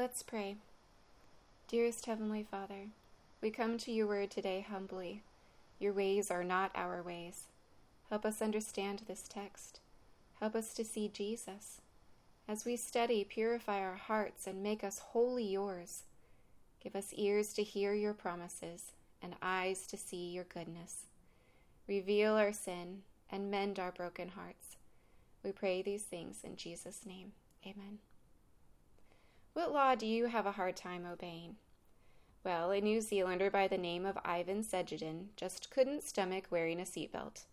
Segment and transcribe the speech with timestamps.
[0.00, 0.56] Let's pray.
[1.68, 2.86] Dearest Heavenly Father,
[3.42, 5.20] we come to your word today humbly.
[5.78, 7.48] Your ways are not our ways.
[8.08, 9.80] Help us understand this text.
[10.40, 11.82] Help us to see Jesus.
[12.48, 16.04] As we study, purify our hearts and make us wholly yours.
[16.82, 18.92] Give us ears to hear your promises
[19.22, 21.08] and eyes to see your goodness.
[21.86, 24.78] Reveal our sin and mend our broken hearts.
[25.44, 27.32] We pray these things in Jesus' name.
[27.66, 27.98] Amen.
[29.52, 31.56] What law do you have a hard time obeying?
[32.44, 36.84] Well, a New Zealander by the name of Ivan Sedgidin just couldn't stomach wearing a
[36.84, 37.46] seatbelt.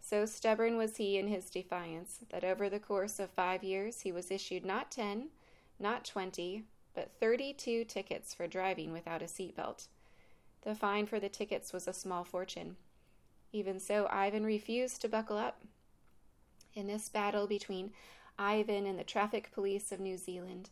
[0.00, 4.10] So stubborn was he in his defiance that over the course of five years he
[4.10, 5.28] was issued not ten,
[5.78, 6.64] not twenty,
[6.94, 9.86] but thirty two tickets for driving without a seatbelt.
[10.62, 12.76] The fine for the tickets was a small fortune.
[13.52, 15.62] Even so, Ivan refused to buckle up.
[16.74, 17.92] In this battle between
[18.36, 20.70] Ivan and the traffic police of New Zealand,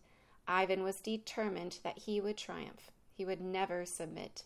[0.50, 2.90] Ivan was determined that he would triumph.
[3.12, 4.44] He would never submit.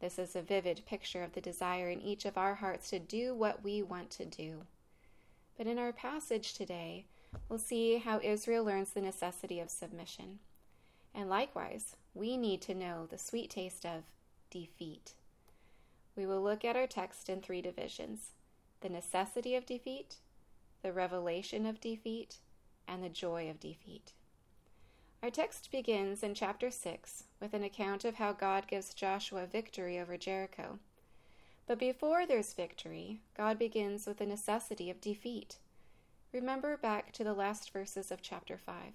[0.00, 3.34] This is a vivid picture of the desire in each of our hearts to do
[3.34, 4.62] what we want to do.
[5.56, 7.06] But in our passage today,
[7.48, 10.38] we'll see how Israel learns the necessity of submission.
[11.12, 14.04] And likewise, we need to know the sweet taste of
[14.50, 15.14] defeat.
[16.14, 18.32] We will look at our text in three divisions
[18.80, 20.18] the necessity of defeat,
[20.82, 22.36] the revelation of defeat,
[22.86, 24.12] and the joy of defeat.
[25.20, 29.98] Our text begins in chapter 6 with an account of how God gives Joshua victory
[29.98, 30.78] over Jericho.
[31.66, 35.56] But before there's victory, God begins with the necessity of defeat.
[36.32, 38.92] Remember back to the last verses of chapter 5.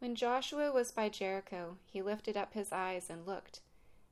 [0.00, 3.60] When Joshua was by Jericho, he lifted up his eyes and looked,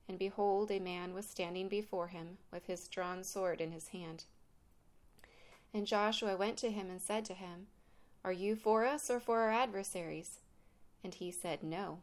[0.09, 4.25] and behold, a man was standing before him with his drawn sword in his hand.
[5.75, 7.67] And Joshua went to him and said to him,
[8.25, 10.39] Are you for us or for our adversaries?
[11.03, 11.99] And he said, No.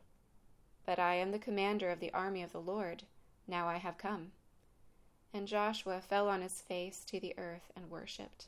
[0.85, 3.03] But I am the commander of the army of the Lord.
[3.47, 4.31] Now I have come.
[5.33, 8.47] And Joshua fell on his face to the earth and worshipped.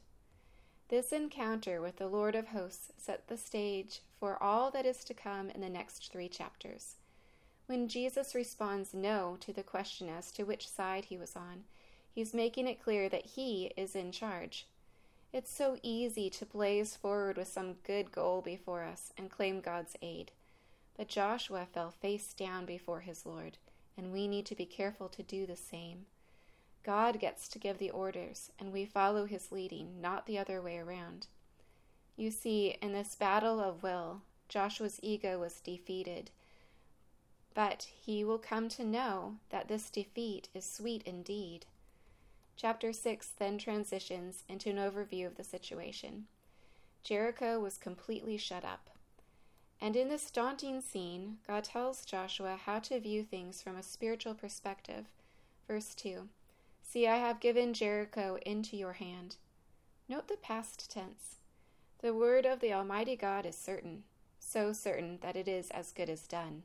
[0.89, 5.13] This encounter with the Lord of hosts set the stage for all that is to
[5.13, 6.95] come in the next three chapters.
[7.65, 11.65] When Jesus responds no to the question as to which side he was on,
[12.15, 14.65] he's making it clear that he is in charge.
[15.33, 19.97] It's so easy to blaze forward with some good goal before us and claim God's
[20.01, 20.31] aid.
[20.97, 23.57] But Joshua fell face down before his Lord,
[23.95, 26.07] and we need to be careful to do the same.
[26.83, 30.77] God gets to give the orders, and we follow his leading, not the other way
[30.77, 31.27] around.
[32.15, 36.31] You see, in this battle of will, Joshua's ego was defeated.
[37.53, 41.65] But he will come to know that this defeat is sweet indeed.
[42.55, 46.25] Chapter 6 then transitions into an overview of the situation.
[47.03, 48.89] Jericho was completely shut up.
[49.79, 54.33] And in this daunting scene, God tells Joshua how to view things from a spiritual
[54.33, 55.05] perspective.
[55.67, 56.29] Verse 2
[56.81, 59.35] See, I have given Jericho into your hand.
[60.09, 61.35] Note the past tense.
[62.01, 64.03] The word of the Almighty God is certain,
[64.39, 66.63] so certain that it is as good as done.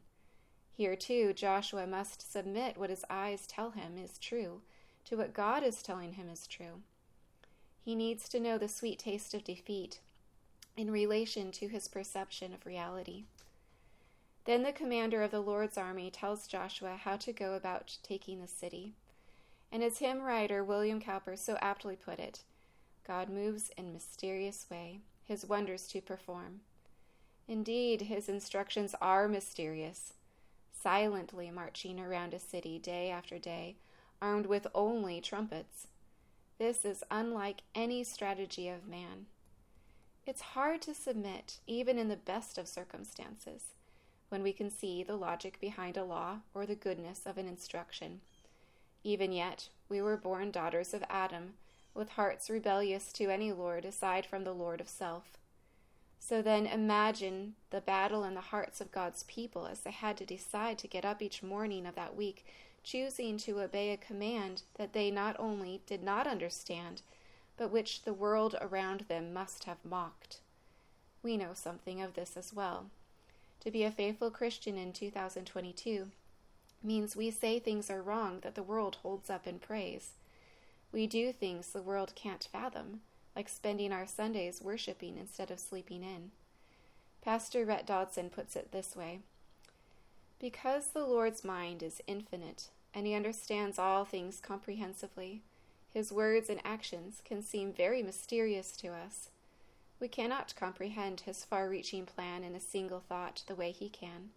[0.75, 4.63] Here, too, Joshua must submit what his eyes tell him is true
[5.05, 6.83] to what God is telling him is true.
[7.85, 10.01] He needs to know the sweet taste of defeat
[10.77, 13.25] in relation to his perception of reality.
[14.45, 18.49] Then the commander of the Lord's army tells Joshua how to go about taking the
[18.49, 18.95] city.
[19.71, 22.43] And as hymn writer William Cowper so aptly put it,
[23.07, 26.61] God moves in mysterious way, his wonders to perform.
[27.49, 30.15] Indeed, his instructions are mysterious.
[30.73, 33.77] Silently marching around a city day after day,
[34.21, 35.87] armed with only trumpets.
[36.59, 39.27] This is unlike any strategy of man.
[40.25, 43.75] It's hard to submit, even in the best of circumstances,
[44.29, 48.21] when we can see the logic behind a law or the goodness of an instruction.
[49.03, 51.55] Even yet, we were born daughters of Adam,
[51.93, 55.39] with hearts rebellious to any Lord aside from the Lord of self.
[56.21, 60.25] So then imagine the battle in the hearts of God's people as they had to
[60.25, 62.47] decide to get up each morning of that week,
[62.85, 67.03] choosing to obey a command that they not only did not understand,
[67.63, 70.41] but which the world around them must have mocked.
[71.23, 72.87] We know something of this as well.
[73.61, 76.09] To be a faithful Christian in 2022
[76.83, 80.15] means we say things are wrong that the world holds up in praise.
[80.91, 83.03] We do things the world can't fathom,
[83.37, 86.33] like spending our Sundays worshiping instead of sleeping in.
[87.25, 89.21] Pastor Rhett Dodson puts it this way
[90.41, 95.43] Because the Lord's mind is infinite, and he understands all things comprehensively,
[95.93, 99.31] his words and actions can seem very mysterious to us.
[100.01, 104.31] We cannot comprehend his far reaching plan in a single thought the way he can.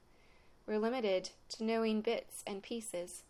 [0.68, 3.24] We're limited to knowing bits and pieces.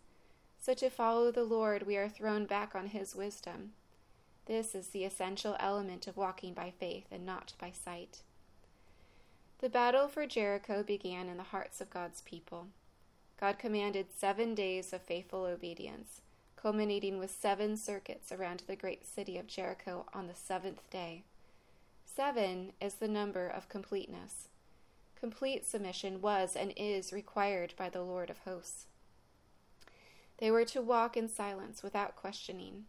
[0.60, 3.72] So to follow the Lord, we are thrown back on his wisdom.
[4.46, 8.22] This is the essential element of walking by faith and not by sight.
[9.60, 12.66] The battle for Jericho began in the hearts of God's people.
[13.40, 16.20] God commanded seven days of faithful obedience,
[16.66, 21.22] culminating with seven circuits around the great city of Jericho on the seventh day.
[22.04, 24.48] Seven is the number of completeness.
[25.20, 28.86] Complete submission was and is required by the Lord of hosts.
[30.38, 32.86] They were to walk in silence without questioning,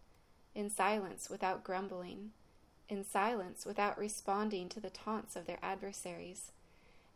[0.56, 2.32] in silence without grumbling,
[2.90, 6.52] in silence without responding to the taunts of their adversaries,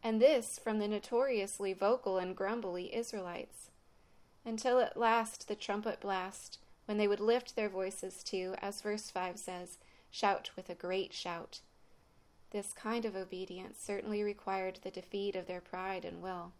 [0.03, 3.71] and this from the notoriously vocal and grumbly Israelites,
[4.45, 9.09] until at last the trumpet blast, when they would lift their voices to, as verse
[9.09, 9.77] 5 says,
[10.09, 11.61] shout with a great shout
[12.51, 16.51] this kind of obedience certainly required the defeat of their pride and will.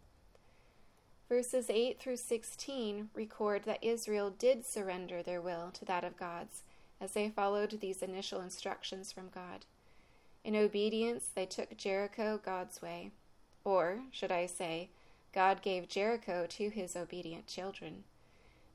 [1.28, 6.62] Verses 8 through 16 record that Israel did surrender their will to that of God's
[7.00, 9.64] as they followed these initial instructions from God.
[10.44, 13.10] In obedience, they took Jericho God's way.
[13.64, 14.88] Or, should I say,
[15.32, 18.04] God gave Jericho to his obedient children.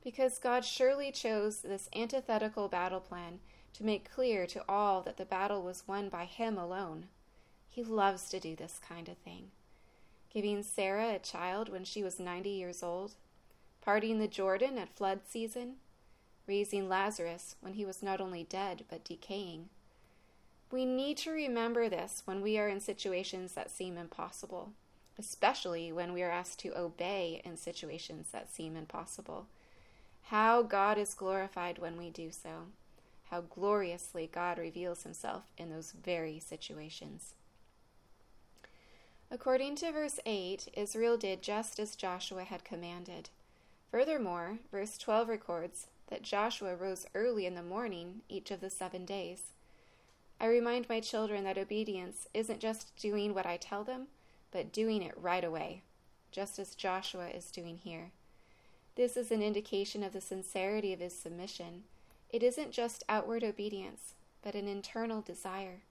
[0.04, 3.40] Because God surely chose this antithetical battle plan
[3.74, 7.08] to make clear to all that the battle was won by him alone.
[7.70, 9.52] He loves to do this kind of thing.
[10.34, 13.14] Giving Sarah a child when she was 90 years old,
[13.82, 15.76] parting the Jordan at flood season,
[16.48, 19.70] raising Lazarus when he was not only dead but decaying.
[20.72, 24.72] We need to remember this when we are in situations that seem impossible,
[25.18, 29.48] especially when we are asked to obey in situations that seem impossible.
[30.24, 32.68] How God is glorified when we do so
[33.30, 37.34] how gloriously God reveals himself in those very situations.
[39.30, 43.30] According to verse 8, Israel did just as Joshua had commanded.
[43.92, 49.04] Furthermore, verse 12 records that Joshua rose early in the morning each of the seven
[49.04, 49.52] days.
[50.40, 54.08] I remind my children that obedience isn't just doing what I tell them,
[54.52, 55.84] but doing it right away,
[56.32, 58.12] just as Joshua is doing here.
[58.96, 61.84] This is an indication of the sincerity of his submission
[62.30, 65.82] it isn't just outward obedience, but an internal desire.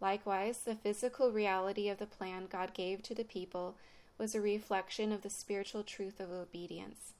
[0.00, 3.76] Likewise, the physical reality of the plan God gave to the people
[4.18, 7.14] was a reflection of the spiritual truth of obedience.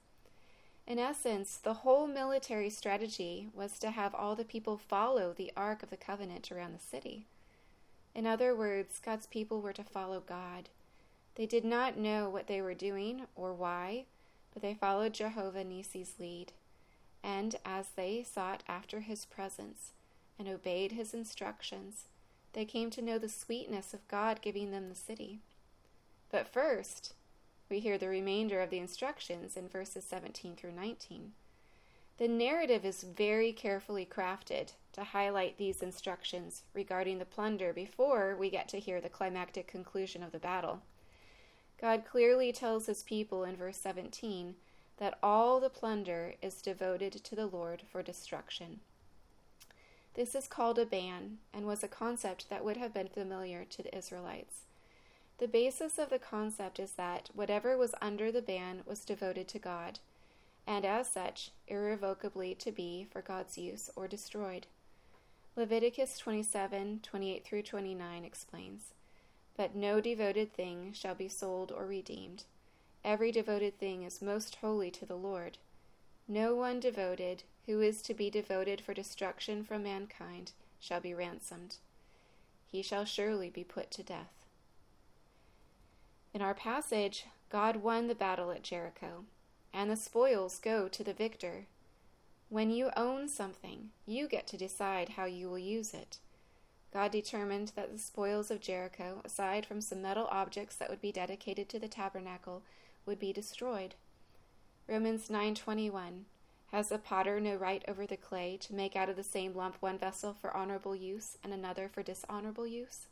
[0.85, 5.83] In essence, the whole military strategy was to have all the people follow the Ark
[5.83, 7.25] of the Covenant around the city.
[8.13, 10.69] In other words, God's people were to follow God.
[11.35, 14.05] They did not know what they were doing or why,
[14.53, 16.51] but they followed Jehovah Nisi's lead
[17.23, 19.91] and as they sought after his presence
[20.39, 22.05] and obeyed his instructions,
[22.53, 25.39] they came to know the sweetness of God giving them the city.
[26.31, 27.13] But first,
[27.69, 31.31] we hear the remainder of the instructions in verses 17 through 19.
[32.17, 38.49] The narrative is very carefully crafted to highlight these instructions regarding the plunder before we
[38.49, 40.81] get to hear the climactic conclusion of the battle.
[41.79, 44.55] God clearly tells his people in verse 17
[44.97, 48.81] that all the plunder is devoted to the Lord for destruction.
[50.13, 53.81] This is called a ban and was a concept that would have been familiar to
[53.81, 54.61] the Israelites.
[55.37, 59.59] The basis of the concept is that whatever was under the ban was devoted to
[59.59, 59.97] God,
[60.67, 64.67] and as such, irrevocably to be for God's use or destroyed.
[65.55, 68.93] Leviticus 27 28 through 29 explains,
[69.57, 72.45] But no devoted thing shall be sold or redeemed
[73.03, 75.57] Every devoted thing is most holy to the Lord.
[76.27, 81.77] No one devoted, who is to be devoted for destruction from mankind, shall be ransomed.
[82.67, 84.45] He shall surely be put to death.
[86.33, 89.25] In our passage, God won the battle at Jericho,
[89.73, 91.65] and the spoils go to the victor.
[92.51, 96.17] When you own something, you get to decide how you will use it.
[96.91, 101.13] God determined that the spoils of Jericho, aside from some metal objects that would be
[101.13, 102.61] dedicated to the tabernacle,
[103.05, 103.95] would be destroyed.
[104.85, 106.25] Romans 9:21
[106.73, 109.77] Has the potter no right over the clay to make out of the same lump
[109.79, 113.07] one vessel for honorable use and another for dishonorable use?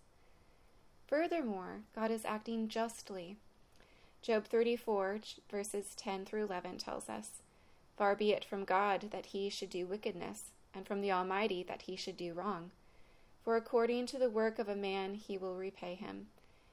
[1.07, 3.37] Furthermore, God is acting justly.
[4.21, 7.41] Job 34 verses 10 through 11 tells us,
[7.99, 11.81] Far be it from God that he should do wickedness, and from the Almighty that
[11.81, 12.71] he should do wrong.
[13.43, 16.27] For according to the work of a man he will repay him,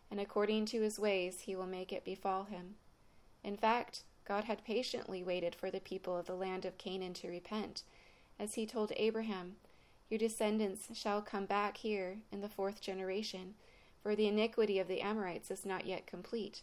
[0.09, 2.77] and according to his ways he will make it befall him.
[3.43, 7.29] In fact, God had patiently waited for the people of the land of Canaan to
[7.29, 7.83] repent,
[8.39, 9.57] as he told Abraham,
[10.09, 13.55] Your descendants shall come back here in the fourth generation,
[14.01, 16.63] for the iniquity of the Amorites is not yet complete.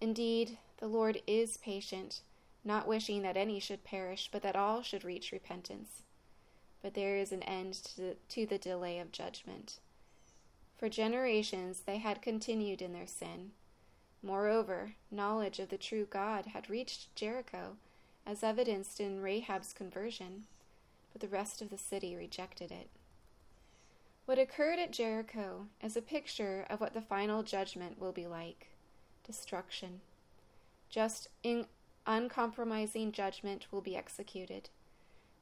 [0.00, 2.20] Indeed, the Lord is patient,
[2.64, 6.02] not wishing that any should perish, but that all should reach repentance.
[6.82, 9.78] But there is an end to the, to the delay of judgment.
[10.76, 13.52] For generations they had continued in their sin.
[14.22, 17.76] Moreover, knowledge of the true God had reached Jericho,
[18.26, 20.44] as evidenced in Rahab's conversion,
[21.12, 22.88] but the rest of the city rejected it.
[24.24, 28.68] What occurred at Jericho is a picture of what the final judgment will be like
[29.24, 30.00] destruction.
[30.88, 31.66] Just in
[32.06, 34.68] uncompromising judgment will be executed,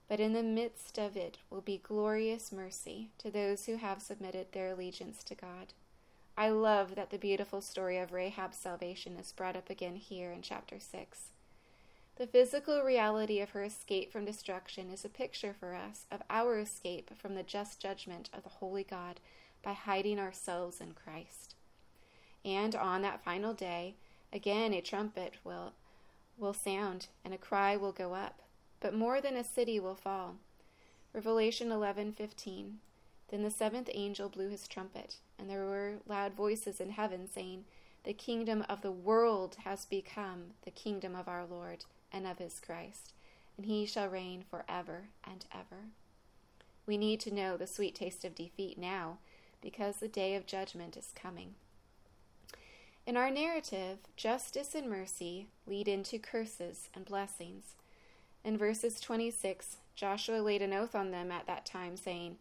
[0.09, 4.53] but in the midst of it will be glorious mercy to those who have submitted
[4.53, 5.73] their allegiance to God.
[6.37, 10.43] I love that the beautiful story of Rahab's salvation is brought up again here in
[10.43, 11.31] chapter 6.
[12.17, 16.59] The physical reality of her escape from destruction is a picture for us of our
[16.59, 19.21] escape from the just judgment of the Holy God
[19.63, 21.55] by hiding ourselves in Christ.
[22.45, 23.95] And on that final day,
[24.33, 25.73] again a trumpet will,
[26.41, 28.41] will sound and a cry will go up,
[28.81, 30.37] but more than a city will fall.
[31.13, 32.81] Revelation 11:15.
[33.29, 37.65] Then the seventh angel blew his trumpet, and there were loud voices in heaven saying,
[38.05, 42.59] "The kingdom of the world has become the kingdom of our Lord and of his
[42.59, 43.13] Christ,
[43.57, 45.91] and he shall reign forever and ever.
[46.87, 49.19] We need to know the sweet taste of defeat now,
[49.61, 51.55] because the day of judgment is coming.
[53.11, 57.75] In our narrative, justice and mercy lead into curses and blessings.
[58.45, 62.37] In verses 26, Joshua laid an oath on them at that time, saying,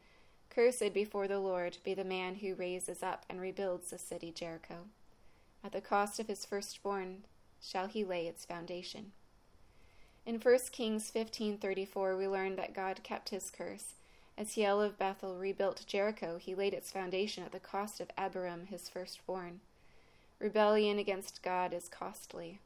[0.52, 4.86] Cursed before the Lord be the man who raises up and rebuilds the city Jericho.
[5.64, 7.24] At the cost of his firstborn
[7.60, 9.12] shall he lay its foundation.
[10.24, 13.96] In 1 Kings 15:34 we learn that God kept his curse.
[14.38, 18.68] As Hiel of Bethel rebuilt Jericho, he laid its foundation at the cost of Abiram,
[18.68, 19.62] his firstborn.
[20.40, 22.60] Rebellion against God is costly.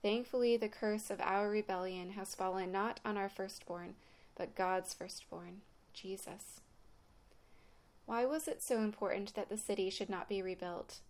[0.00, 3.94] Thankfully, the curse of our rebellion has fallen not on our firstborn,
[4.36, 5.60] but God's firstborn,
[5.92, 6.60] Jesus.
[8.06, 11.00] Why was it so important that the city should not be rebuilt?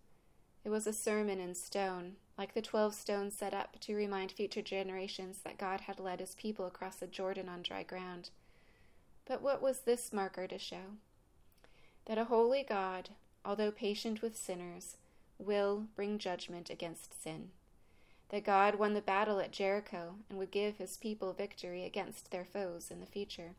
[0.65, 4.63] It was a sermon in stone, like the twelve stones set up to remind future
[4.63, 8.31] generations that God had led his people across the Jordan on dry ground.
[9.27, 10.97] But what was this marker to show?
[12.07, 13.11] That a holy God,
[13.45, 14.97] although patient with sinners,
[15.45, 17.51] will bring judgment against sin.
[18.31, 22.45] That God won the battle at Jericho and would give his people victory against their
[22.45, 23.55] foes in the future.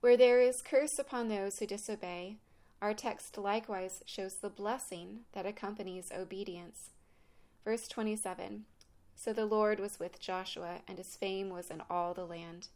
[0.00, 2.36] Where there is curse upon those who disobey,
[2.80, 6.90] our text likewise shows the blessing that accompanies obedience.
[7.64, 8.64] Verse 27
[9.14, 12.68] So the Lord was with Joshua, and his fame was in all the land.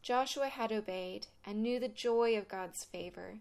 [0.00, 3.40] Joshua had obeyed and knew the joy of God's favor.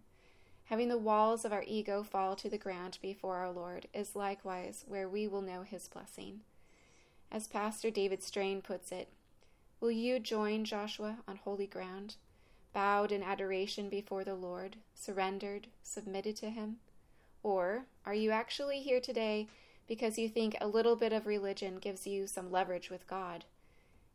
[0.69, 4.83] Having the walls of our ego fall to the ground before our Lord is likewise
[4.85, 6.41] where we will know his blessing.
[7.31, 9.07] As Pastor David Strain puts it,
[9.79, 12.15] will you join Joshua on holy ground,
[12.73, 16.77] bowed in adoration before the Lord, surrendered, submitted to him?
[17.43, 19.47] Or are you actually here today
[19.87, 23.45] because you think a little bit of religion gives you some leverage with God,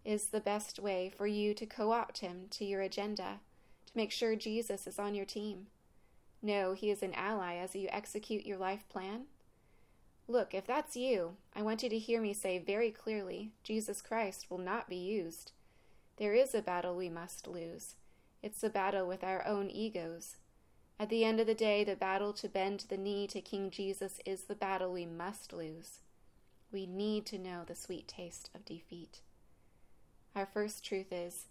[0.05, 3.41] is the best way for you to co opt him to your agenda,
[3.87, 5.69] to make sure Jesus is on your team.
[6.43, 9.27] No, he is an ally as you execute your life plan.
[10.27, 14.47] Look, if that's you, I want you to hear me say very clearly Jesus Christ
[14.51, 15.53] will not be used.
[16.17, 17.95] There is a battle we must lose.
[18.43, 20.37] It's the battle with our own egos,
[21.03, 24.21] at the end of the day, the battle to bend the knee to King Jesus
[24.25, 25.99] is the battle we must lose.
[26.71, 29.19] We need to know the sweet taste of defeat.
[30.37, 31.47] Our first truth is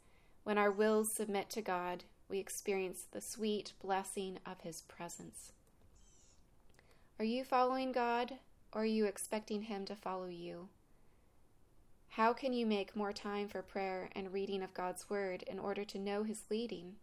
[0.45, 5.51] when our wills submit to God, we experience the sweet blessing of His presence.
[7.19, 8.35] Are you following God
[8.71, 10.69] or are you expecting Him to follow you?
[12.11, 15.83] How can you make more time for prayer and reading of God's Word in order
[15.83, 16.95] to know His leading?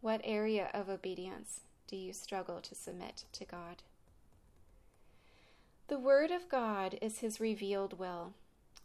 [0.00, 3.82] What area of obedience do you struggle to submit to God?
[5.88, 8.34] The Word of God is His revealed will.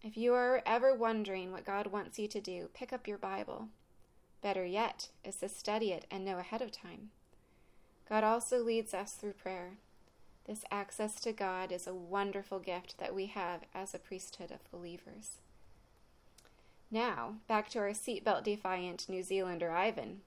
[0.04, 3.68] If you are ever wondering what God wants you to do, pick up your Bible.
[4.42, 7.12] Better yet is to study it and know ahead of time.
[8.10, 9.74] God also leads us through prayer.
[10.46, 14.70] This access to God is a wonderful gift that we have as a priesthood of
[14.72, 15.38] believers.
[16.90, 20.22] Now, back to our seatbelt defiant New Zealander Ivan.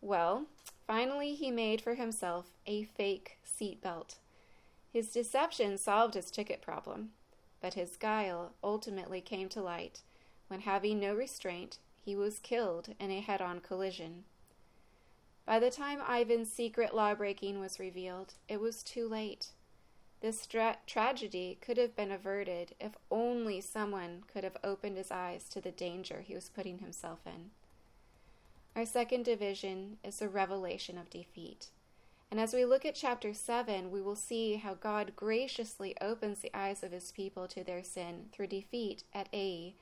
[0.00, 0.46] Well,
[0.86, 4.16] finally he made for himself a fake seatbelt.
[4.92, 7.10] His deception solved his ticket problem,
[7.60, 10.00] but his guile ultimately came to light
[10.48, 14.24] when, having no restraint, he was killed in a head on collision.
[15.46, 19.48] By the time Ivan's secret law breaking was revealed, it was too late.
[20.20, 25.48] This tra- tragedy could have been averted if only someone could have opened his eyes
[25.50, 27.50] to the danger he was putting himself in.
[28.76, 31.68] Our second division is the revelation of defeat.
[32.30, 36.54] And as we look at chapter 7, we will see how God graciously opens the
[36.54, 39.74] eyes of his people to their sin through defeat at Ai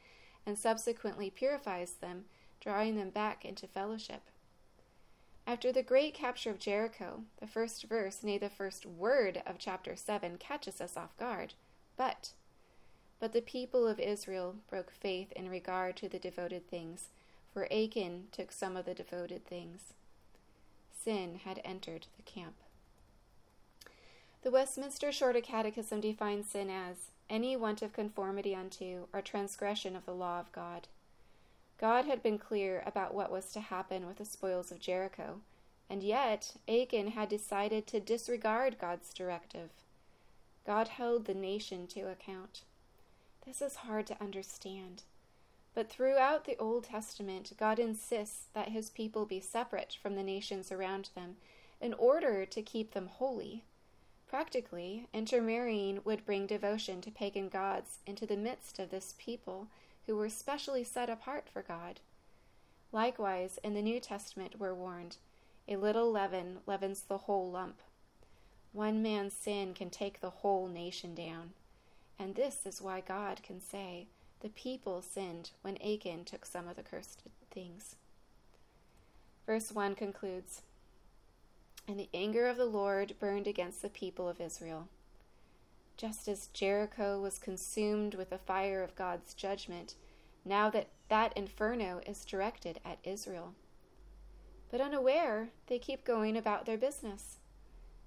[0.47, 2.25] and subsequently purifies them,
[2.61, 4.23] drawing them back into fellowship.
[5.47, 9.97] After the great capture of Jericho, the first verse, nay, the first word of chapter
[9.97, 11.55] 7, catches us off guard.
[11.97, 12.33] But,
[13.19, 17.09] but the people of Israel broke faith in regard to the devoted things,
[17.53, 19.95] for Achan took some of the devoted things.
[20.93, 22.57] Sin had entered the camp.
[24.43, 26.97] The Westminster Shorter Catechism defines sin as
[27.31, 30.89] any want of conformity unto or transgression of the law of God.
[31.79, 35.41] God had been clear about what was to happen with the spoils of Jericho,
[35.89, 39.71] and yet Achan had decided to disregard God's directive.
[40.67, 42.63] God held the nation to account.
[43.47, 45.03] This is hard to understand.
[45.75, 50.73] But throughout the Old Testament, God insists that his people be separate from the nations
[50.73, 51.37] around them
[51.81, 53.63] in order to keep them holy.
[54.29, 59.69] Practically, intermarrying would bring devotion to pagan gods into the midst of this people
[60.07, 62.01] who were specially set apart for God.
[62.93, 65.17] Likewise, in the New Testament, we're warned
[65.67, 67.81] a little leaven leavens the whole lump.
[68.73, 71.53] One man's sin can take the whole nation down.
[72.19, 74.09] And this is why God can say,
[74.41, 77.97] The people sinned when Achan took some of the cursed things.
[79.47, 80.63] Verse 1 concludes
[81.89, 84.89] And the anger of the Lord burned against the people of Israel
[85.99, 89.97] just as Jericho was consumed with the fire of God's judgment,
[90.45, 93.53] now that that inferno is directed at Israel.
[94.71, 97.39] But unaware, they keep going about their business.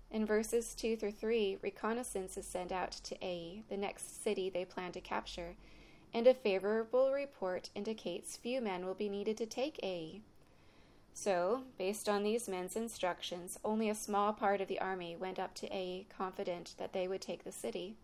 [0.10, 4.66] In verses 2 through 3, reconnaissance is sent out to Ai, the next city they
[4.66, 5.56] plan to capture,
[6.14, 10.22] and a favorable report indicates few men will be needed to take Ai.
[11.14, 15.54] So, based on these men's instructions, only a small part of the army went up
[15.56, 17.96] to Ai, confident that they would take the city.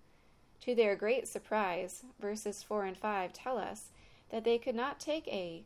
[0.62, 3.90] To their great surprise, verses 4 and 5 tell us
[4.30, 5.64] that they could not take Ai.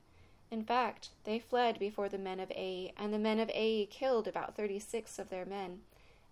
[0.52, 4.28] In fact, they fled before the men of Ai, and the men of Ai killed
[4.28, 5.82] about thirty six of their men,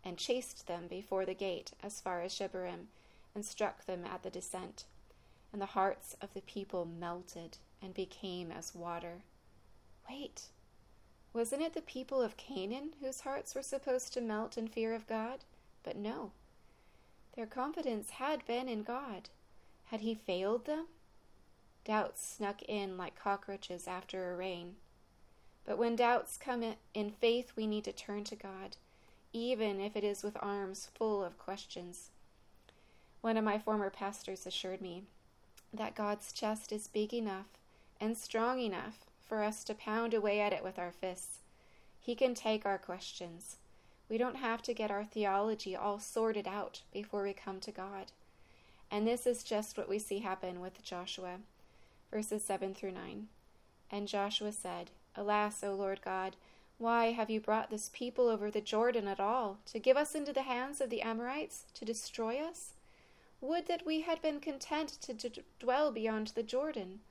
[0.04, 2.88] and chased them before the gate as far as Shebarim,
[3.34, 4.86] and struck them at the descent.
[5.52, 9.24] And the hearts of the people melted and became as water.
[10.10, 10.50] Wait!
[11.32, 15.08] Wasn't it the people of Canaan whose hearts were supposed to melt in fear of
[15.08, 15.40] God?
[15.84, 16.32] But no.
[17.36, 19.30] Their confidence had been in God.
[19.86, 20.88] Had He failed them?
[21.86, 24.76] Doubts snuck in like cockroaches after a rain.
[25.66, 26.64] But when doubts come
[26.94, 28.78] in faith, we need to turn to God,
[29.32, 32.10] even if it is with arms full of questions.
[33.22, 35.04] One of my former pastors assured me
[35.72, 37.46] that God's chest is big enough
[38.02, 41.38] and strong enough for us to pound away at it with our fists.
[42.00, 43.58] He can take our questions.
[44.10, 48.12] We don't have to get our theology all sorted out before we come to God.
[48.90, 51.38] And this is just what we see happen with Joshua.
[52.12, 53.28] Verses 7 through 9.
[53.92, 56.36] And Joshua said, Alas, O Lord God,
[56.80, 60.34] why have you brought this people over the Jordan at all, to give us into
[60.34, 62.74] the hands of the Amorites, to destroy us?
[63.42, 67.02] Would that we had been content to d- dwell beyond the Jordan.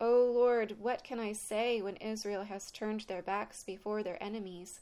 [0.00, 4.80] O Lord, what can I say when Israel has turned their backs before their enemies?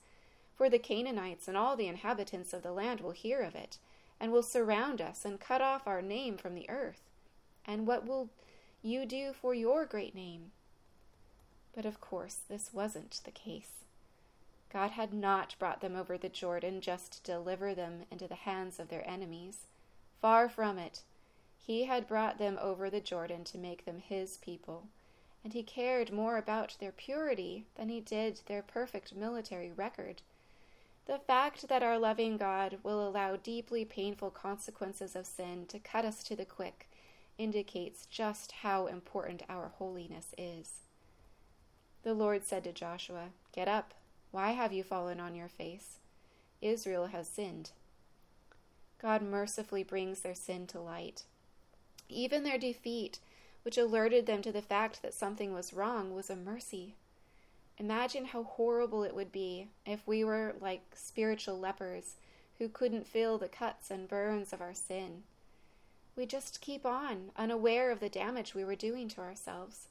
[0.57, 3.79] For the Canaanites and all the inhabitants of the land will hear of it,
[4.19, 7.11] and will surround us and cut off our name from the earth.
[7.67, 8.31] And what will
[8.83, 10.53] you do for your great name?
[11.75, 13.85] But of course, this wasn't the case.
[14.73, 18.81] God had not brought them over the Jordan just to deliver them into the hands
[18.81, 19.67] of their enemies.
[20.23, 21.03] Far from it.
[21.59, 24.87] He had brought them over the Jordan to make them his people
[25.45, 30.23] and he cared more about their purity than he did their perfect military record.
[31.07, 36.05] The fact that our loving God will allow deeply painful consequences of sin to cut
[36.05, 36.89] us to the quick
[37.39, 40.83] indicates just how important our holiness is.
[42.05, 43.95] The Lord said to Joshua, Get up.
[44.31, 45.99] Why have you fallen on your face?
[46.61, 47.73] Israel has sinned.
[49.01, 51.25] God mercifully brings their sin to light.
[52.09, 53.19] Even their defeat
[53.63, 56.95] which alerted them to the fact that something was wrong, was a mercy.
[57.79, 62.15] Imagine how horrible it would be if we were like spiritual lepers
[62.59, 65.23] who couldn't feel the cuts and burns of our sin.
[66.15, 69.89] We just keep on, unaware of the damage we were doing to ourselves.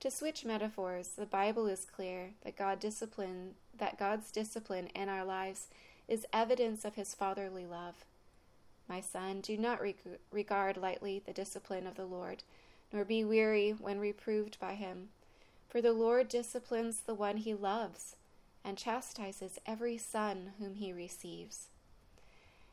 [0.00, 5.24] To switch metaphors, the Bible is clear that God discipline that God's discipline in our
[5.24, 5.68] lives
[6.06, 8.04] is evidence of his fatherly love.
[8.88, 12.42] My son, do not reg- regard lightly the discipline of the Lord,
[12.92, 15.08] nor be weary when reproved by him.
[15.68, 18.16] For the Lord disciplines the one he loves,
[18.64, 21.68] and chastises every son whom he receives.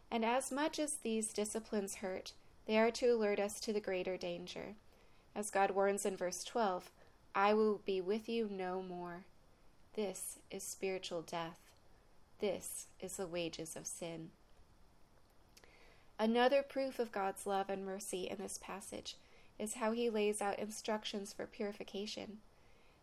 [0.09, 2.33] And as much as these disciplines hurt,
[2.65, 4.75] they are to alert us to the greater danger.
[5.35, 6.89] As God warns in verse 12,
[7.35, 9.25] I will be with you no more.
[9.95, 11.59] This is spiritual death.
[12.39, 14.31] This is the wages of sin.
[16.19, 19.15] Another proof of God's love and mercy in this passage
[19.59, 22.39] is how he lays out instructions for purification.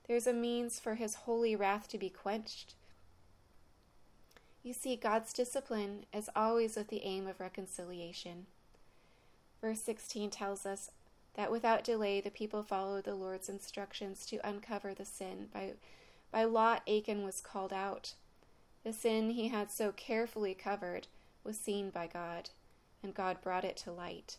[0.06, 2.74] There's a means for his holy wrath to be quenched.
[4.62, 8.46] You see, God's discipline is always with the aim of reconciliation.
[9.60, 10.90] Verse 16 tells us
[11.34, 15.48] that without delay the people followed the Lord's instructions to uncover the sin.
[15.52, 15.72] By,
[16.30, 18.14] by Lot, Achan was called out.
[18.84, 21.08] The sin he had so carefully covered
[21.42, 22.50] was seen by God
[23.02, 24.38] and God brought it to light.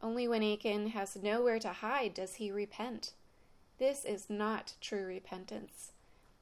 [0.00, 3.12] Only when Achan has nowhere to hide does he repent.
[3.78, 5.92] This is not true repentance.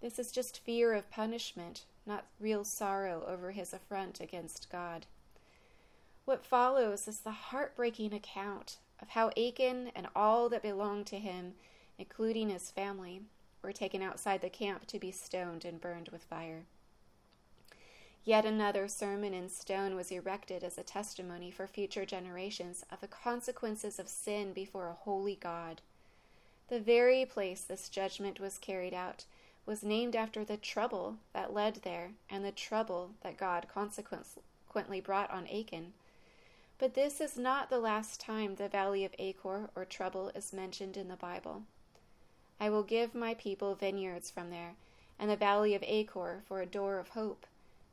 [0.00, 5.06] This is just fear of punishment, not real sorrow over his affront against God.
[6.26, 11.54] What follows is the heartbreaking account of how Achan and all that belonged to him,
[11.98, 13.22] including his family,
[13.62, 16.64] were taken outside the camp to be stoned and burned with fire.
[18.26, 23.06] Yet another sermon in stone was erected as a testimony for future generations of the
[23.06, 25.80] consequences of sin before a holy God.
[26.68, 29.26] The very place this judgment was carried out
[29.64, 35.30] was named after the trouble that led there and the trouble that God consequently brought
[35.30, 35.92] on Achan.
[36.78, 40.96] But this is not the last time the valley of Achor or trouble is mentioned
[40.96, 41.62] in the Bible.
[42.58, 44.74] I will give my people vineyards from there,
[45.16, 47.46] and the valley of Achor for a door of hope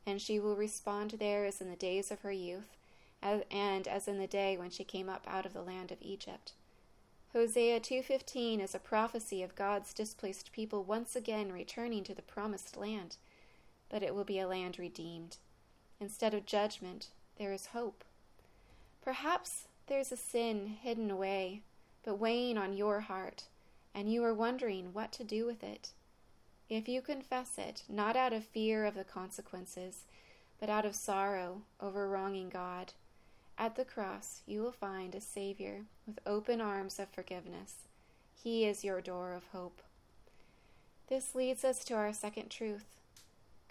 [0.05, 2.75] and she will respond there as in the days of her youth,
[3.21, 6.53] and as in the day when she came up out of the land of Egypt.
[7.31, 12.77] Hosea 2:15 is a prophecy of God's displaced people once again returning to the promised
[12.77, 13.17] land,
[13.89, 15.37] but it will be a land redeemed.
[15.99, 18.03] Instead of judgment, there is hope.
[19.01, 21.61] Perhaps there's a sin hidden away,
[22.03, 23.45] but weighing on your heart,
[23.95, 25.91] and you are wondering what to do with it.
[26.75, 30.05] If you confess it, not out of fear of the consequences,
[30.59, 32.93] but out of sorrow over wronging God,
[33.59, 37.75] at the cross you will find a Savior with open arms of forgiveness.
[38.33, 39.83] He is your door of hope.
[41.09, 42.85] This leads us to our second truth.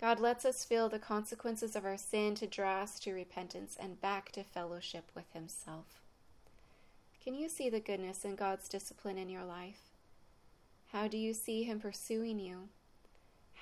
[0.01, 4.01] God lets us feel the consequences of our sin to draw us to repentance and
[4.01, 6.03] back to fellowship with Himself.
[7.25, 9.91] Can you see the goodness in God's discipline in your life?
[10.93, 12.69] How do you see Him pursuing you?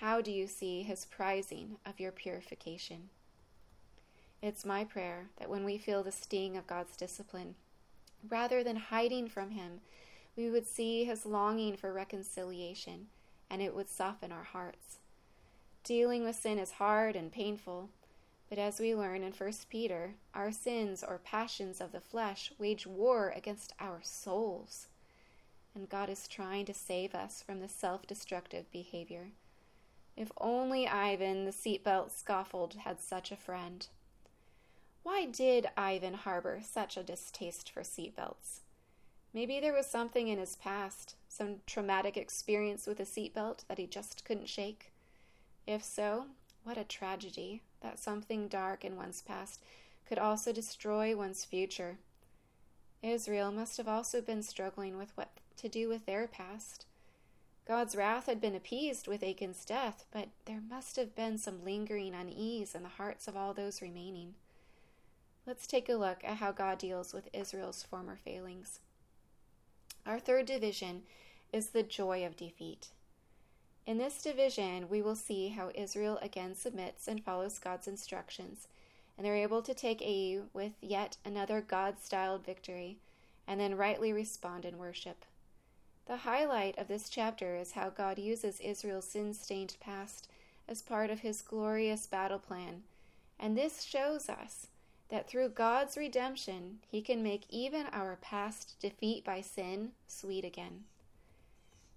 [0.01, 3.11] How do you see his prizing of your purification?
[4.41, 7.55] It's my prayer that when we feel the sting of God's discipline,
[8.27, 9.83] rather than hiding from him,
[10.39, 13.09] we would see his longing for reconciliation
[13.51, 15.01] and it would soften our hearts.
[15.85, 17.91] Dealing with sin is hard and painful,
[18.49, 22.87] but as we learn in 1 Peter, our sins or passions of the flesh wage
[22.87, 24.87] war against our souls.
[25.75, 29.33] And God is trying to save us from the self destructive behavior.
[30.21, 33.87] If only Ivan, the seatbelt scaffold, had such a friend.
[35.03, 38.61] Why did Ivan harbor such a distaste for seatbelts?
[39.33, 43.87] Maybe there was something in his past, some traumatic experience with a seatbelt that he
[43.87, 44.93] just couldn't shake.
[45.67, 46.27] If so,
[46.65, 49.63] what a tragedy that something dark in one's past
[50.07, 51.97] could also destroy one's future.
[53.03, 56.85] Israel must have also been struggling with what to do with their past.
[57.71, 62.17] God's wrath had been appeased with Achan's death, but there must have been some lingering
[62.17, 64.35] unease in the hearts of all those remaining.
[65.47, 68.81] Let's take a look at how God deals with Israel's former failings.
[70.05, 71.03] Our third division
[71.53, 72.89] is the joy of defeat.
[73.87, 78.67] In this division, we will see how Israel again submits and follows God's instructions,
[79.17, 82.99] and they're able to take Ai with yet another God styled victory,
[83.47, 85.25] and then rightly respond in worship.
[86.11, 90.27] The highlight of this chapter is how God uses Israel's sin stained past
[90.67, 92.83] as part of his glorious battle plan.
[93.39, 94.67] And this shows us
[95.09, 100.83] that through God's redemption, he can make even our past defeat by sin sweet again.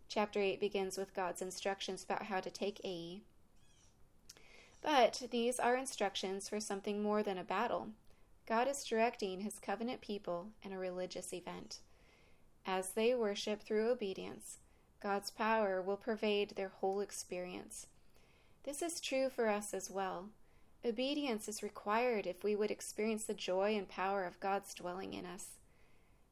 [0.09, 3.21] Chapter 8 begins with God's instructions about how to take Ai.
[4.83, 7.87] But these are instructions for something more than a battle.
[8.45, 11.79] God is directing his covenant people in a religious event.
[12.65, 14.57] As they worship through obedience,
[15.01, 17.87] God's power will pervade their whole experience.
[18.63, 20.29] This is true for us as well.
[20.85, 25.25] Obedience is required if we would experience the joy and power of God's dwelling in
[25.25, 25.57] us.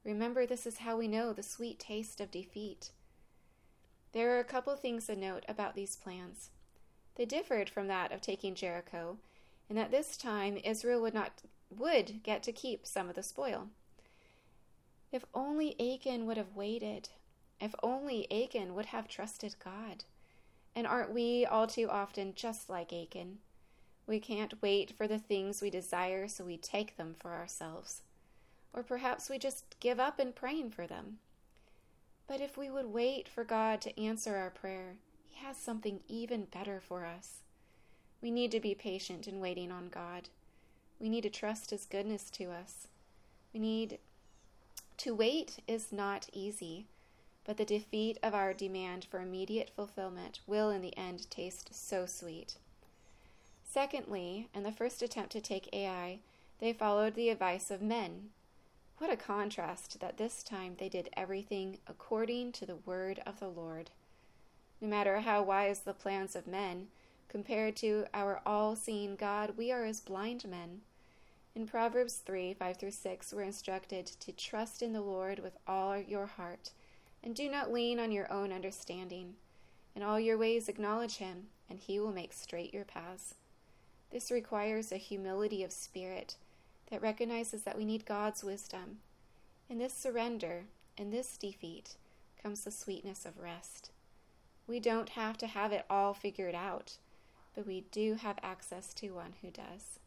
[0.04, 2.92] Remember, this is how we know the sweet taste of defeat.
[4.14, 6.50] There are a couple things to note about these plans.
[7.16, 9.18] They differed from that of taking Jericho,
[9.70, 13.68] in that this time Israel would not would get to keep some of the spoil.
[15.12, 17.10] If only Achan would have waited.
[17.60, 20.06] If only Achan would have trusted God.
[20.76, 23.40] And aren't we all too often just like Achan?
[24.08, 28.02] We can't wait for the things we desire, so we take them for ourselves.
[28.74, 31.20] Or perhaps we just give up in praying for them.
[32.28, 34.96] But if we would wait for God to answer our prayer,
[35.28, 37.42] He has something even better for us.
[38.22, 40.30] We need to be patient in waiting on God.
[41.00, 42.88] We need to trust His goodness to us.
[43.54, 44.00] We need
[45.02, 46.86] to wait is not easy,
[47.44, 52.06] but the defeat of our demand for immediate fulfillment will in the end taste so
[52.06, 52.58] sweet.
[53.68, 56.20] Secondly, in the first attempt to take Ai,
[56.60, 58.30] they followed the advice of men.
[59.00, 63.50] What a contrast that this time they did everything according to the word of the
[63.50, 63.90] Lord.
[64.80, 66.90] No matter how wise the plans of men,
[67.28, 70.82] compared to our all seeing God, we are as blind men.
[71.54, 75.98] In Proverbs 3 5 through 6, we're instructed to trust in the Lord with all
[75.98, 76.72] your heart,
[77.22, 79.36] and do not lean on your own understanding.
[79.94, 83.36] In all your ways acknowledge him, and he will make straight your paths.
[84.12, 86.38] This requires a humility of spirit
[86.90, 89.00] that recognizes that we need God's wisdom.
[89.70, 90.64] In this surrender,
[90.98, 91.96] in this defeat,
[92.42, 93.92] comes the sweetness of rest.
[94.68, 96.96] We don't have to have it all figured out,
[97.54, 100.00] but we do have access to one who does.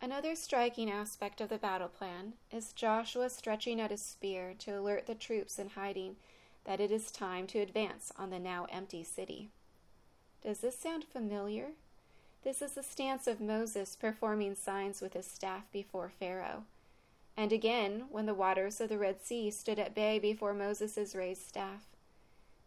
[0.00, 5.06] Another striking aspect of the battle plan is Joshua stretching out his spear to alert
[5.06, 6.14] the troops in hiding
[6.64, 9.48] that it is time to advance on the now empty city.
[10.42, 11.70] Does this sound familiar?
[12.44, 16.62] This is the stance of Moses performing signs with his staff before Pharaoh.
[17.36, 21.46] And again, when the waters of the Red Sea stood at bay before Moses' raised
[21.46, 21.86] staff.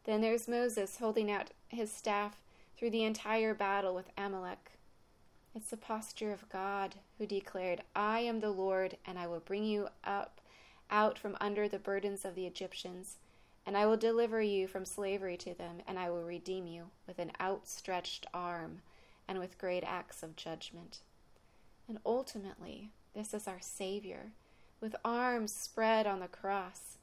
[0.03, 2.35] Then there's Moses holding out his staff
[2.77, 4.71] through the entire battle with Amalek.
[5.53, 9.65] It's the posture of God who declared, I am the Lord, and I will bring
[9.65, 10.39] you up
[10.89, 13.17] out from under the burdens of the Egyptians,
[13.65, 17.19] and I will deliver you from slavery to them, and I will redeem you with
[17.19, 18.81] an outstretched arm
[19.27, 20.99] and with great acts of judgment.
[21.87, 24.31] And ultimately, this is our Savior,
[24.79, 26.97] with arms spread on the cross.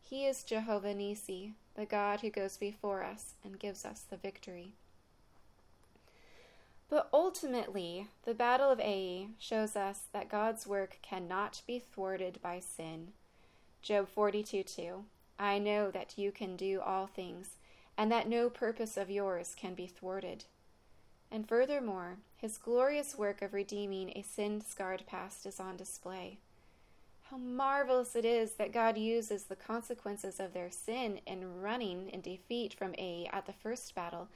[0.00, 4.74] He is Jehovah Nisi, the God who goes before us and gives us the victory.
[6.92, 12.60] But ultimately, the Battle of Ai shows us that God's work cannot be thwarted by
[12.60, 13.12] sin.
[13.80, 15.04] Job 42 2
[15.38, 17.56] I know that you can do all things,
[17.96, 20.44] and that no purpose of yours can be thwarted.
[21.30, 26.40] And furthermore, his glorious work of redeeming a sin scarred past is on display.
[27.30, 32.20] How marvelous it is that God uses the consequences of their sin in running in
[32.20, 34.28] defeat from Ai at the first battle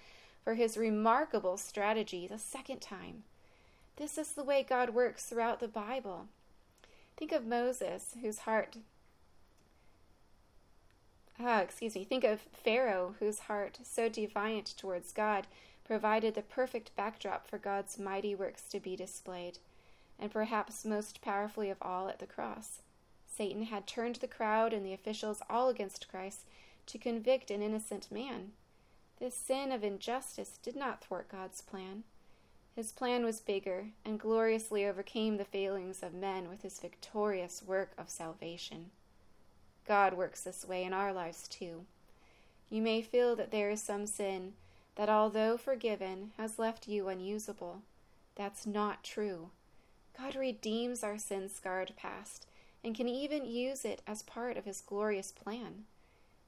[0.46, 3.24] for his remarkable strategy the second time.
[3.96, 6.28] This is the way God works throughout the Bible.
[7.16, 8.76] Think of Moses, whose heart
[11.40, 15.48] ah, excuse me, think of Pharaoh, whose heart, so defiant towards God,
[15.84, 19.58] provided the perfect backdrop for God's mighty works to be displayed,
[20.16, 22.82] and perhaps most powerfully of all at the cross.
[23.26, 26.42] Satan had turned the crowd and the officials all against Christ
[26.86, 28.52] to convict an innocent man.
[29.18, 32.04] This sin of injustice did not thwart God's plan.
[32.74, 37.92] His plan was bigger and gloriously overcame the failings of men with his victorious work
[37.96, 38.90] of salvation.
[39.88, 41.86] God works this way in our lives too.
[42.68, 44.52] You may feel that there is some sin
[44.96, 47.82] that, although forgiven, has left you unusable.
[48.34, 49.50] That's not true.
[50.18, 52.46] God redeems our sin scarred past
[52.82, 55.84] and can even use it as part of his glorious plan.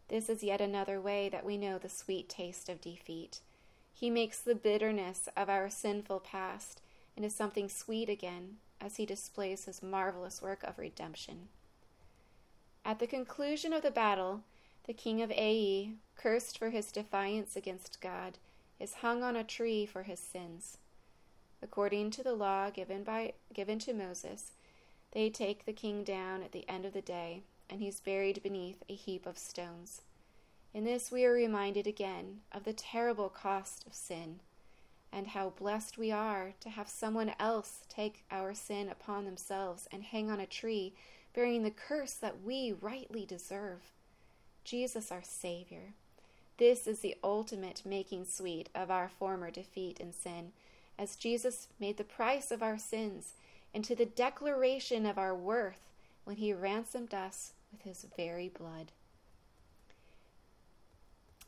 [0.08, 3.40] This is yet another way that we know the sweet taste of defeat.
[3.92, 6.80] He makes the bitterness of our sinful past
[7.16, 11.48] into something sweet again as he displays his marvelous work of redemption.
[12.84, 14.44] At the conclusion of the battle,
[14.86, 18.38] the king of Ai, cursed for his defiance against God,
[18.80, 20.78] is hung on a tree for his sins.
[21.60, 24.52] According to the law given by given to Moses,
[25.12, 28.82] they take the king down at the end of the day and he's buried beneath
[28.88, 30.02] a heap of stones.
[30.74, 34.40] In this, we are reminded again of the terrible cost of sin,
[35.12, 40.02] and how blessed we are to have someone else take our sin upon themselves and
[40.02, 40.92] hang on a tree,
[41.34, 43.92] bearing the curse that we rightly deserve.
[44.64, 45.94] Jesus, our Savior,
[46.58, 50.52] This is the ultimate making sweet of our former defeat in sin,
[50.98, 53.32] as Jesus made the price of our sins
[53.72, 55.88] into the declaration of our worth
[56.24, 58.92] when he ransomed us with his very blood.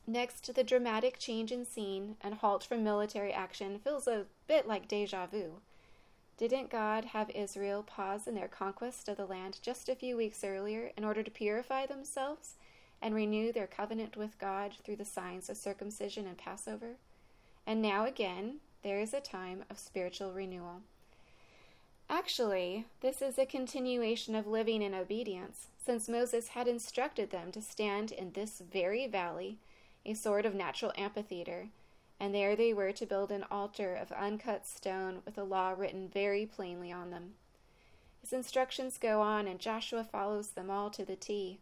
[0.06, 4.88] Next, the dramatic change in scene and halt from military action feels a bit like
[4.88, 5.60] deja vu.
[6.36, 10.42] Didn't God have Israel pause in their conquest of the land just a few weeks
[10.42, 12.54] earlier in order to purify themselves
[13.02, 16.96] and renew their covenant with God through the signs of circumcision and Passover?
[17.66, 20.80] And now again, there is a time of spiritual renewal.
[22.08, 27.62] Actually, this is a continuation of living in obedience, since Moses had instructed them to
[27.62, 29.58] stand in this very valley,
[30.04, 31.68] a sort of natural amphitheater,
[32.18, 36.08] and there they were to build an altar of uncut stone with the law written
[36.08, 37.32] very plainly on them.
[38.20, 41.58] His instructions go on, and Joshua follows them all to the T.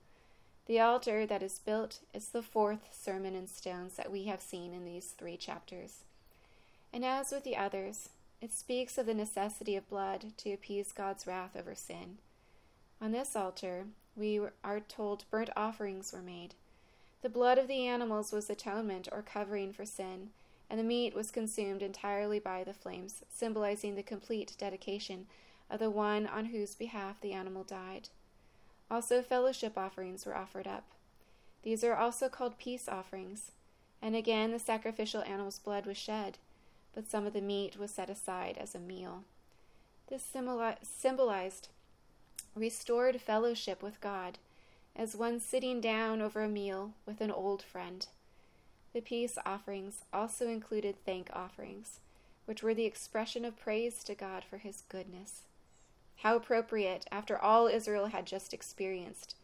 [0.66, 4.74] The altar that is built is the fourth sermon in stones that we have seen
[4.74, 6.04] in these three chapters.
[6.92, 8.08] And as with the others,
[8.40, 12.18] it speaks of the necessity of blood to appease God's wrath over sin.
[13.00, 13.84] On this altar,
[14.18, 16.54] we are told burnt offerings were made.
[17.22, 20.30] The blood of the animals was atonement or covering for sin,
[20.68, 25.26] and the meat was consumed entirely by the flames, symbolizing the complete dedication
[25.70, 28.08] of the one on whose behalf the animal died.
[28.90, 30.84] Also, fellowship offerings were offered up.
[31.62, 33.52] These are also called peace offerings,
[34.00, 36.38] and again the sacrificial animal's blood was shed
[36.98, 39.22] but some of the meat was set aside as a meal.
[40.08, 40.22] This
[40.82, 41.68] symbolized
[42.54, 44.38] restored fellowship with God,
[44.96, 48.06] as one sitting down over a meal with an old friend.
[48.92, 52.00] The peace offerings also included thank offerings,
[52.46, 55.42] which were the expression of praise to God for his goodness.
[56.22, 59.36] How appropriate after all Israel had just experienced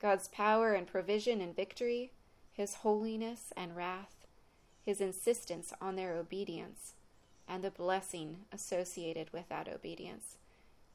[0.00, 2.10] God's power and provision and victory,
[2.52, 4.26] his holiness and wrath,
[4.84, 6.92] his insistence on their obedience
[7.48, 10.36] and the blessing associated with that obedience,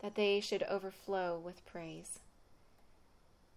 [0.01, 2.19] that they should overflow with praise.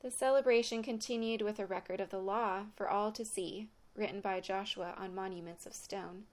[0.01, 4.41] The celebration continued with a record of the law for all to see, written by
[4.41, 6.25] Joshua on monuments of stone,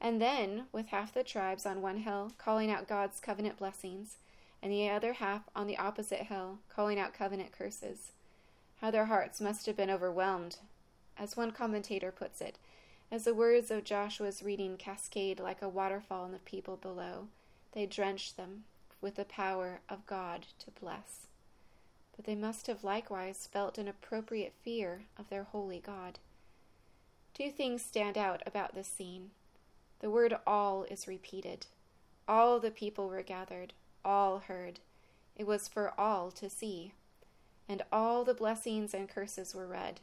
[0.00, 4.16] and then with half the tribes on one hill calling out God's covenant blessings,
[4.60, 8.10] and the other half on the opposite hill calling out covenant curses.
[8.80, 10.58] How their hearts must have been overwhelmed.
[11.16, 12.58] As one commentator puts it,
[13.10, 17.28] as the words of Joshua's reading cascade like a waterfall on the people below,
[17.72, 18.64] they drenched them
[19.00, 21.26] with the power of God to bless.
[22.14, 26.18] But they must have likewise felt an appropriate fear of their holy God.
[27.34, 29.30] Two things stand out about this scene.
[30.00, 31.66] The word all is repeated.
[32.26, 33.72] All the people were gathered,
[34.04, 34.80] all heard.
[35.36, 36.92] It was for all to see.
[37.68, 40.00] And all the blessings and curses were read.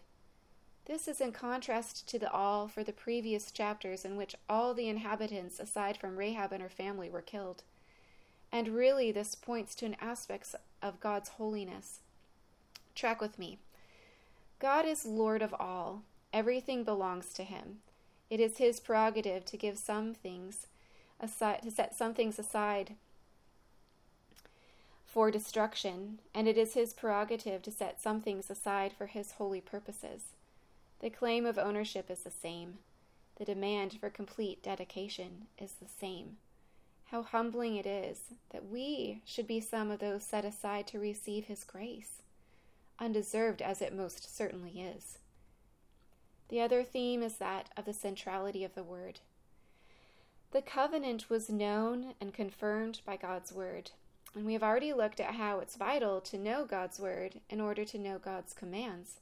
[0.86, 4.90] This is in contrast to the all for the previous chapters in which all the
[4.90, 7.64] inhabitants, aside from Rahab and her family, were killed.
[8.54, 12.02] And really, this points to an aspect of God's holiness.
[12.94, 13.58] Track with me.
[14.60, 17.80] God is Lord of all, everything belongs to Him.
[18.30, 20.68] It is His prerogative to give some things
[21.20, 22.94] aside, to set some things aside
[25.08, 29.62] for destruction, and it is His prerogative to set some things aside for His holy
[29.62, 30.26] purposes.
[31.00, 32.76] The claim of ownership is the same.
[33.38, 36.38] The demand for complete dedication is the same.
[37.13, 41.45] How humbling it is that we should be some of those set aside to receive
[41.45, 42.23] His grace,
[42.97, 45.19] undeserved as it most certainly is.
[46.49, 49.19] The other theme is that of the centrality of the Word.
[50.54, 53.91] The covenant was known and confirmed by God's Word,
[54.34, 57.86] and we have already looked at how it's vital to know God's Word in order
[57.86, 59.19] to know God's commands.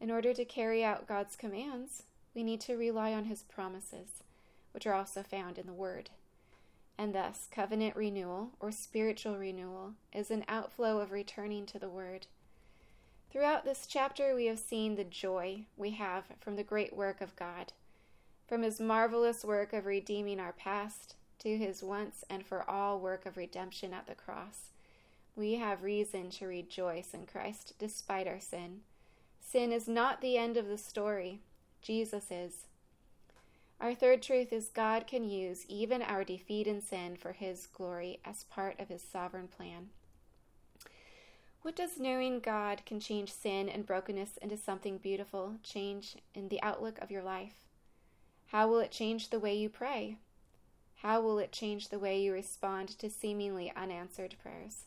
[0.00, 2.02] In order to carry out God's commands,
[2.34, 4.24] we need to rely on His promises,
[4.72, 6.10] which are also found in the Word.
[6.98, 12.26] And thus, covenant renewal, or spiritual renewal, is an outflow of returning to the Word.
[13.30, 17.36] Throughout this chapter, we have seen the joy we have from the great work of
[17.36, 17.72] God,
[18.48, 23.26] from His marvelous work of redeeming our past to His once and for all work
[23.26, 24.70] of redemption at the cross.
[25.34, 28.80] We have reason to rejoice in Christ despite our sin
[29.46, 31.40] Sin is not the end of the story,
[31.80, 32.66] Jesus is.
[33.80, 38.20] Our third truth is God can use even our defeat in sin for His glory
[38.24, 39.90] as part of His sovereign plan.
[41.62, 46.62] What does knowing God can change sin and brokenness into something beautiful change in the
[46.62, 47.66] outlook of your life?
[48.46, 50.18] How will it change the way you pray?
[51.02, 54.84] How will it change the way you respond to seemingly unanswered prayers?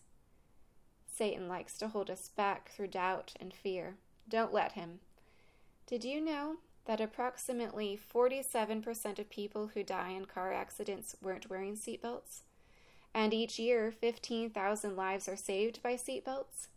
[1.05, 3.97] Satan likes to hold us back through doubt and fear.
[4.27, 4.99] Don't let him.
[5.85, 11.75] Did you know that approximately 47% of people who die in car accidents weren't wearing
[11.75, 12.41] seatbelts,
[13.13, 16.67] and each year 15,000 lives are saved by seatbelts?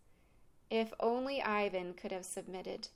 [0.71, 2.89] If only Ivan could have submitted.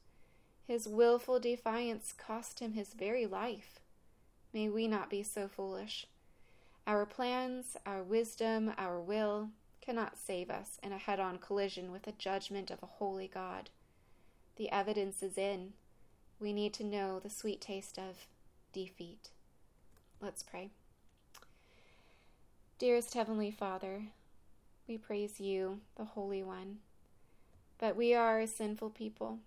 [0.66, 3.78] His wilful defiance cost him his very life.
[4.52, 6.06] May we not be so foolish.
[6.86, 9.50] Our plans, our wisdom, our will
[9.80, 13.70] cannot save us in a head on collision with the judgment of a holy God.
[14.56, 15.74] The evidence is in.
[16.38, 18.26] We need to know the sweet taste of
[18.72, 19.30] defeat.
[20.20, 20.70] Let's pray.
[22.78, 24.02] Dearest Heavenly Father,
[24.86, 26.78] we praise you, the Holy One.
[27.78, 29.38] But we are a sinful people.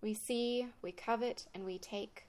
[0.00, 2.26] We see, we covet, and we take.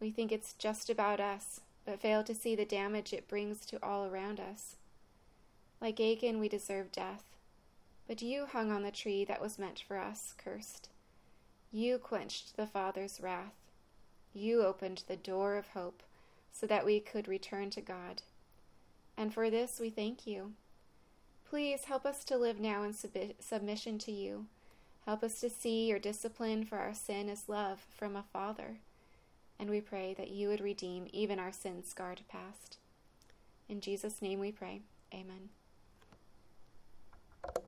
[0.00, 3.78] We think it's just about us, but fail to see the damage it brings to
[3.82, 4.76] all around us.
[5.80, 7.24] Like Achan, we deserve death.
[8.06, 10.88] But you hung on the tree that was meant for us, cursed.
[11.70, 13.54] You quenched the Father's wrath.
[14.32, 16.02] You opened the door of hope
[16.50, 18.22] so that we could return to God.
[19.16, 20.52] And for this we thank you.
[21.48, 24.46] Please help us to live now in sub- submission to you.
[25.06, 28.76] Help us to see your discipline for our sin as love from a Father.
[29.58, 32.76] And we pray that you would redeem even our sin scarred past.
[33.68, 34.82] In Jesus' name we pray.
[35.12, 35.48] Amen.